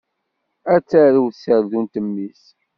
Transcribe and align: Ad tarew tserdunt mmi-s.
Ad 0.73 0.83
tarew 0.89 1.27
tserdunt 1.31 1.93
mmi-s. 2.05 2.43